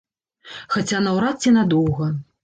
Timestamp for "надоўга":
1.57-2.09